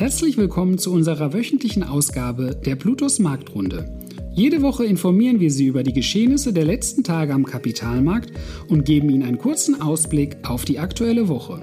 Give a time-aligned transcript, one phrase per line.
[0.00, 4.00] Herzlich willkommen zu unserer wöchentlichen Ausgabe der Plutos Marktrunde.
[4.32, 8.32] Jede Woche informieren wir Sie über die Geschehnisse der letzten Tage am Kapitalmarkt
[8.68, 11.60] und geben Ihnen einen kurzen Ausblick auf die aktuelle Woche.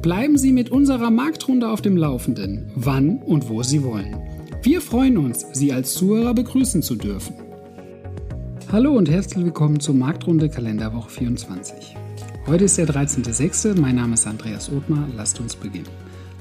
[0.00, 4.16] Bleiben Sie mit unserer Marktrunde auf dem Laufenden, wann und wo Sie wollen.
[4.62, 7.34] Wir freuen uns, Sie als Zuhörer begrüßen zu dürfen.
[8.70, 11.96] Hallo und herzlich willkommen zur Marktrunde Kalenderwoche 24.
[12.46, 13.80] Heute ist der 13.06.
[13.80, 15.08] Mein Name ist Andreas Othmar.
[15.16, 15.88] Lasst uns beginnen.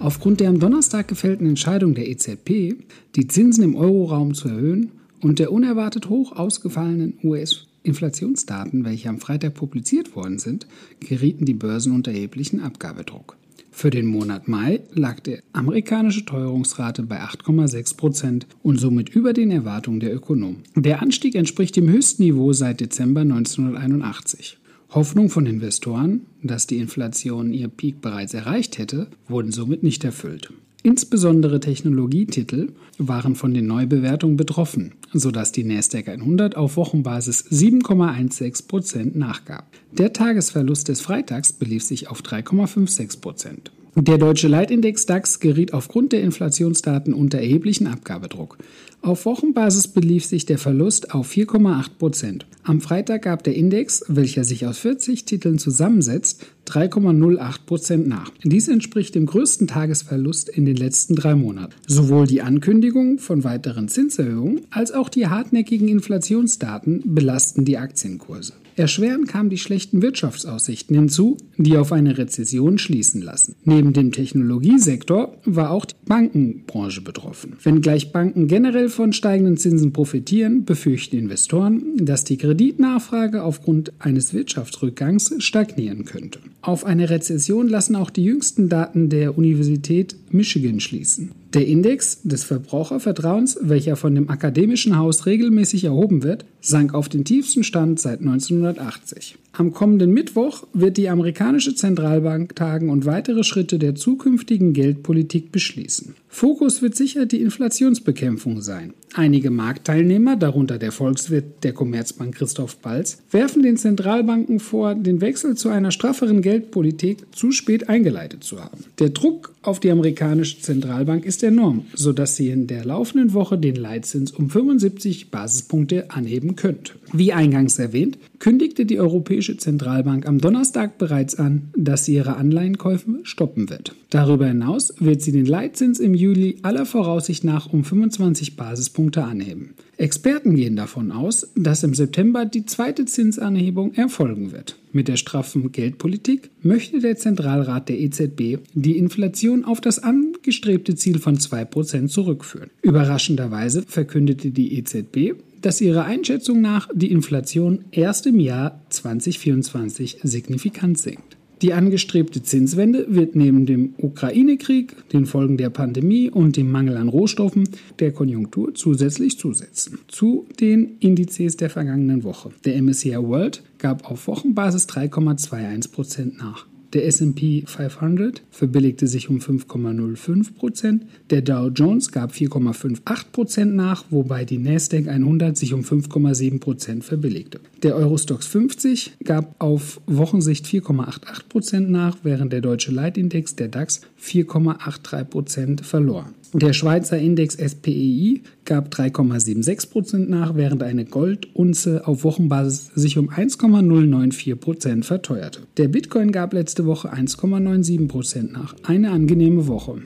[0.00, 2.74] Aufgrund der am Donnerstag gefällten Entscheidung der EZB,
[3.16, 9.54] die Zinsen im Euroraum zu erhöhen und der unerwartet hoch ausgefallenen US-Inflationsdaten, welche am Freitag
[9.54, 10.68] publiziert worden sind,
[11.00, 13.36] gerieten die Börsen unter erheblichen Abgabedruck.
[13.72, 19.50] Für den Monat Mai lag die amerikanische Teuerungsrate bei 8,6 Prozent und somit über den
[19.50, 20.62] Erwartungen der Ökonomen.
[20.76, 24.58] Der Anstieg entspricht dem höchsten Niveau seit Dezember 1981.
[24.90, 30.50] Hoffnung von Investoren, dass die Inflation ihr Peak bereits erreicht hätte, wurden somit nicht erfüllt.
[30.82, 39.66] Insbesondere Technologietitel waren von den Neubewertungen betroffen, sodass die Nasdaq 100 auf Wochenbasis 7,16% nachgab.
[39.92, 43.70] Der Tagesverlust des Freitags belief sich auf 3,56%.
[44.00, 48.56] Der deutsche Leitindex DAX geriet aufgrund der Inflationsdaten unter erheblichen Abgabedruck.
[49.02, 52.46] Auf Wochenbasis belief sich der Verlust auf 4,8 Prozent.
[52.62, 58.30] Am Freitag gab der Index, welcher sich aus 40 Titeln zusammensetzt, 3,08 Prozent nach.
[58.44, 61.74] Dies entspricht dem größten Tagesverlust in den letzten drei Monaten.
[61.88, 68.52] Sowohl die Ankündigung von weiteren Zinserhöhungen als auch die hartnäckigen Inflationsdaten belasten die Aktienkurse.
[68.78, 73.56] Erschwerend kamen die schlechten Wirtschaftsaussichten hinzu, die auf eine Rezession schließen lassen.
[73.64, 77.56] Neben dem Technologiesektor war auch die Bankenbranche betroffen.
[77.62, 85.34] Wenngleich Banken generell von steigenden Zinsen profitieren, befürchten Investoren, dass die Kreditnachfrage aufgrund eines Wirtschaftsrückgangs
[85.38, 86.38] stagnieren könnte.
[86.62, 91.32] Auf eine Rezession lassen auch die jüngsten Daten der Universität Michigan schließen.
[91.54, 97.24] Der Index des Verbrauchervertrauens, welcher von dem akademischen Haus regelmäßig erhoben wird, sank auf den
[97.24, 99.38] tiefsten Stand seit 1980.
[99.52, 106.16] Am kommenden Mittwoch wird die amerikanische Zentralbank tagen und weitere Schritte der zukünftigen Geldpolitik beschließen.
[106.28, 108.94] Fokus wird sicher die Inflationsbekämpfung sein.
[109.14, 115.56] Einige Marktteilnehmer, darunter der Volkswirt der Commerzbank Christoph Balz, werfen den Zentralbanken vor, den Wechsel
[115.56, 118.84] zu einer strafferen Geldpolitik zu spät eingeleitet zu haben.
[118.98, 123.76] Der Druck auf die amerikanische Zentralbank ist enorm, sodass sie in der laufenden Woche den
[123.76, 126.92] Leitzins um 75 Basispunkte anheben könnte.
[127.12, 133.20] Wie eingangs erwähnt, kündigte die Europäische Zentralbank am Donnerstag bereits an, dass sie ihre Anleihenkäufe
[133.22, 133.94] stoppen wird.
[134.10, 139.74] Darüber hinaus wird sie den Leitzins im Juli aller Voraussicht nach um 25 Basispunkte anheben.
[139.96, 144.76] Experten gehen davon aus, dass im September die zweite Zinsanhebung erfolgen wird.
[144.92, 151.18] Mit der straffen Geldpolitik möchte der Zentralrat der EZB die Inflation auf das angestrebte Ziel
[151.18, 152.70] von 2% zurückführen.
[152.82, 160.98] Überraschenderweise verkündete die EZB, dass ihrer Einschätzung nach die Inflation erst im Jahr 2024 signifikant
[160.98, 161.37] sinkt.
[161.60, 167.08] Die angestrebte Zinswende wird neben dem Ukraine-Krieg, den Folgen der Pandemie und dem Mangel an
[167.08, 169.98] Rohstoffen der Konjunktur zusätzlich zusetzen.
[170.06, 172.50] Zu den Indizes der vergangenen Woche.
[172.64, 176.66] Der MSCI World gab auf Wochenbasis 3,21 Prozent nach.
[176.94, 181.04] Der SP 500 verbilligte sich um 5,05 Prozent.
[181.28, 187.04] Der Dow Jones gab 4,58 Prozent nach, wobei die Nasdaq 100 sich um 5,7 Prozent
[187.04, 187.60] verbilligte.
[187.82, 194.00] Der Eurostox 50 gab auf Wochensicht 4,88 Prozent nach, während der deutsche Leitindex, der DAX,
[194.22, 196.32] 4,83 Prozent verlor.
[196.54, 203.28] Der Schweizer Index SPEI gab 3,76 Prozent nach, während eine Goldunze auf Wochenbasis sich um
[203.28, 205.60] 1,094 Prozent verteuerte.
[205.76, 208.74] Der Bitcoin gab letzte Woche 1,97 Prozent nach.
[208.82, 209.96] Eine angenehme Woche.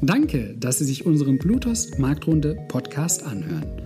[0.00, 3.85] Danke, dass Sie sich unseren Bluetooth Marktrunde Podcast anhören.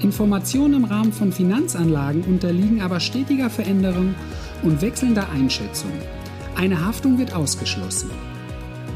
[0.00, 4.14] Informationen im Rahmen von Finanzanlagen unterliegen aber stetiger Veränderung
[4.62, 5.92] und wechselnder Einschätzung.
[6.54, 8.10] Eine Haftung wird ausgeschlossen.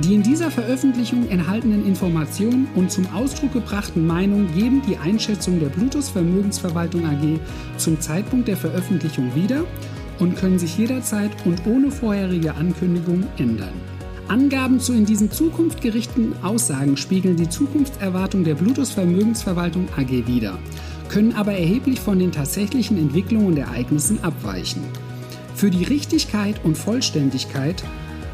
[0.04, 5.68] Die in dieser Veröffentlichung enthaltenen Informationen und zum Ausdruck gebrachten Meinungen geben die Einschätzung der
[5.68, 7.38] Bluetooth Vermögensverwaltung AG
[7.76, 9.64] zum Zeitpunkt der Veröffentlichung wieder
[10.18, 13.74] und können sich jederzeit und ohne vorherige Ankündigung ändern.
[14.28, 20.56] Angaben zu in diesen Zukunft gerichteten Aussagen spiegeln die Zukunftserwartung der Bluetooth Vermögensverwaltung AG wider,
[21.10, 24.82] können aber erheblich von den tatsächlichen Entwicklungen und Ereignissen abweichen.
[25.54, 27.82] Für die Richtigkeit und Vollständigkeit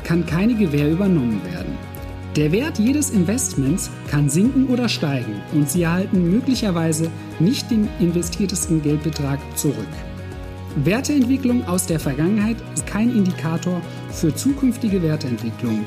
[0.04, 1.76] kann keine Gewähr übernommen werden.
[2.36, 8.82] Der Wert jedes Investments kann sinken oder steigen und Sie erhalten möglicherweise nicht den investiertesten
[8.82, 9.74] Geldbetrag zurück.
[10.84, 13.80] Werteentwicklung aus der Vergangenheit ist kein Indikator
[14.10, 15.86] für zukünftige Werteentwicklung.